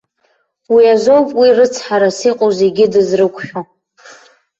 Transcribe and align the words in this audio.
Уи 0.73 0.83
азоуп 0.93 1.29
уи 1.39 1.49
рыцҳарас 1.57 2.19
иҟоу 2.29 2.51
зегьы 2.59 2.85
дызрықәшәо. 2.93 3.59